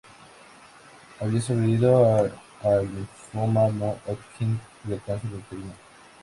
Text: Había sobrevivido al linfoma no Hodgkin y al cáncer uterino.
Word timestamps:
Había 1.19 1.39
sobrevivido 1.41 2.31
al 2.63 2.87
linfoma 2.95 3.67
no 3.67 3.99
Hodgkin 4.07 4.59
y 4.89 4.93
al 4.93 5.03
cáncer 5.03 5.29
uterino. 5.31 5.73